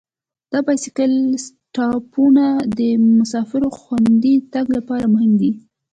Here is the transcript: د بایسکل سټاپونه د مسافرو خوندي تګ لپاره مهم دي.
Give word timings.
د 0.51 0.53
بایسکل 0.65 1.13
سټاپونه 1.45 2.45
د 2.79 2.79
مسافرو 3.17 3.69
خوندي 3.79 4.35
تګ 4.53 4.65
لپاره 4.77 5.05
مهم 5.13 5.33
دي. 5.41 5.51